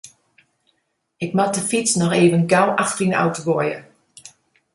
[1.25, 3.77] Ik moast de fyts noch even gau achter yn de auto goaie.